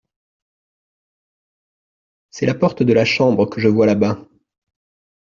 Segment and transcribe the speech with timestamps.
[2.31, 4.17] C’est la porte de la chambre que je vois là-bas.